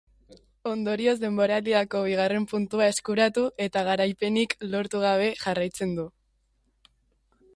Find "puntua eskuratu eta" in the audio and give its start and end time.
2.53-3.85